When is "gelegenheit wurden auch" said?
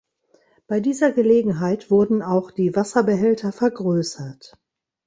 1.11-2.49